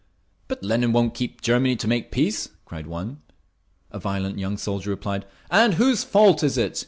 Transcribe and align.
"But 0.47 0.63
Lenin 0.63 0.93
won't 0.93 1.13
get 1.13 1.43
Germany 1.43 1.75
to 1.75 1.87
make 1.87 2.09
peace!" 2.11 2.49
cried 2.65 2.87
one. 2.87 3.19
A 3.91 3.99
violent 3.99 4.39
young 4.39 4.57
soldier 4.57 4.89
replied. 4.89 5.27
"And 5.51 5.75
whose 5.75 6.03
fault 6.03 6.41
is 6.41 6.57
it? 6.57 6.79